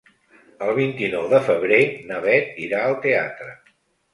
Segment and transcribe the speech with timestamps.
[0.67, 3.55] El vint-i-nou de febrer na Beth irà al teatre.